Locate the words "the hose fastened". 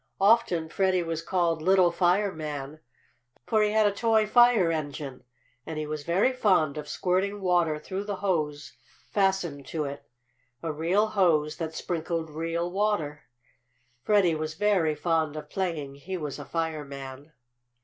8.05-9.67